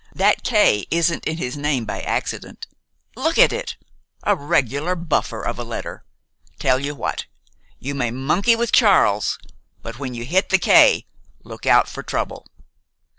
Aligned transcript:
"That 0.15 0.41
K 0.43 0.87
isn't 0.89 1.25
in 1.27 1.37
his 1.37 1.55
name 1.55 1.85
by 1.85 2.01
accident. 2.01 2.65
Look 3.15 3.37
at 3.37 3.53
it, 3.53 3.75
a 4.23 4.35
regular 4.35 4.95
buffer 4.95 5.43
of 5.43 5.59
a 5.59 5.63
letter! 5.63 6.03
Tell 6.57 6.79
you 6.79 6.95
what, 6.95 7.27
you 7.77 7.93
may 7.93 8.09
monkey 8.09 8.55
with 8.55 8.71
Charles; 8.71 9.37
but 9.83 9.99
when 9.99 10.15
you 10.15 10.25
hit 10.25 10.49
the 10.49 10.57
K 10.57 11.05
look 11.43 11.67
out 11.67 11.87
for 11.87 12.01
trouble." 12.01 12.47